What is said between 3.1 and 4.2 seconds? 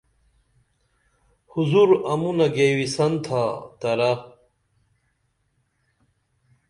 تھا ترہ